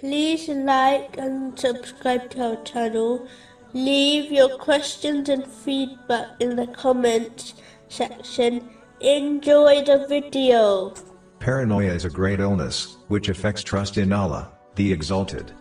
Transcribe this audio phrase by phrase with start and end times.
[0.00, 3.26] Please like and subscribe to our channel.
[3.72, 7.54] Leave your questions and feedback in the comments
[7.88, 8.68] section.
[9.00, 10.92] Enjoy the video.
[11.38, 15.52] Paranoia is a great illness, which affects trust in Allah, the Exalted.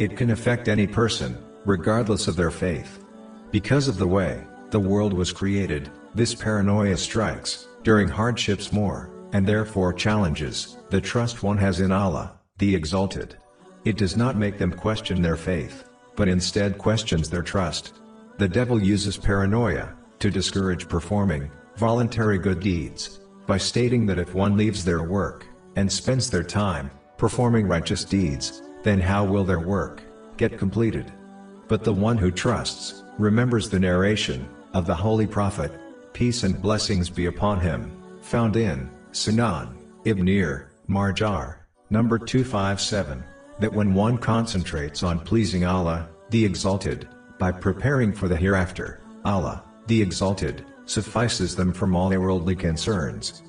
[0.00, 3.04] It can affect any person, regardless of their faith.
[3.52, 9.46] Because of the way the world was created, this paranoia strikes during hardships more, and
[9.46, 13.36] therefore challenges the trust one has in Allah, the Exalted.
[13.84, 15.84] It does not make them question their faith,
[16.16, 18.00] but instead questions their trust.
[18.38, 24.56] The devil uses paranoia to discourage performing voluntary good deeds by stating that if one
[24.56, 30.02] leaves their work and spends their time performing righteous deeds, then how will their work
[30.36, 31.12] get completed?
[31.68, 35.72] But the one who trusts remembers the narration of the Holy Prophet,
[36.14, 37.90] peace and blessings be upon him,
[38.22, 39.74] found in Sunan
[40.04, 41.56] Ibn Majah,
[41.90, 43.22] number 257,
[43.58, 49.64] that when one concentrates on pleasing Allah, the Exalted, by preparing for the hereafter, Allah,
[49.86, 53.42] the Exalted, suffices them from all their worldly concerns.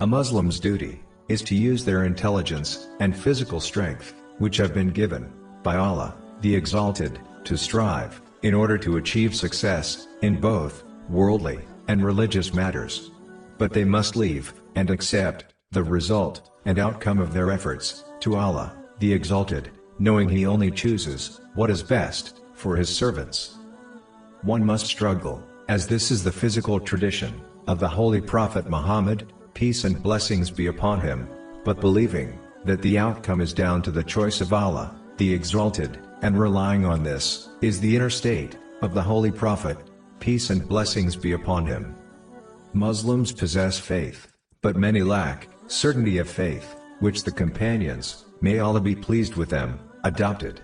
[0.00, 5.32] A Muslim's duty is to use their intelligence and physical strength, which have been given
[5.62, 12.04] by Allah, the Exalted, to strive in order to achieve success in both worldly and
[12.04, 13.10] religious matters.
[13.56, 18.77] But they must leave and accept the result and outcome of their efforts to Allah,
[18.98, 23.56] the Exalted, knowing He only chooses what is best for His servants.
[24.42, 29.84] One must struggle, as this is the physical tradition of the Holy Prophet Muhammad, peace
[29.84, 31.28] and blessings be upon him,
[31.64, 36.38] but believing that the outcome is down to the choice of Allah, the Exalted, and
[36.38, 39.76] relying on this is the inner state of the Holy Prophet,
[40.20, 41.94] peace and blessings be upon him.
[42.72, 48.94] Muslims possess faith, but many lack certainty of faith, which the companions, may Allah be
[48.94, 50.60] pleased with them, adopted.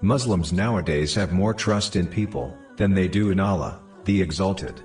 [0.00, 4.80] Muslims nowadays have more trust in people than they do in Allah, the Exalted.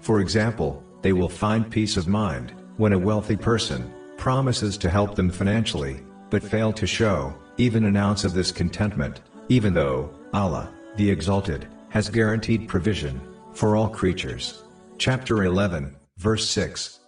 [0.00, 5.14] For example, they will find peace of mind when a wealthy person promises to help
[5.14, 6.00] them financially,
[6.30, 11.68] but fail to show even an ounce of this contentment, even though Allah, the Exalted,
[11.90, 13.20] has guaranteed provision
[13.52, 14.64] for all creatures.
[14.98, 17.00] Chapter 11, verse 6.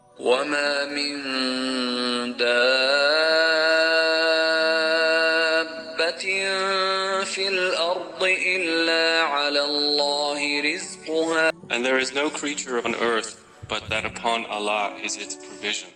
[6.06, 13.89] دابة في الأرض إلا على الله رزقها And there is no creature on earth but
[13.89, 15.89] that upon Allah is its provision.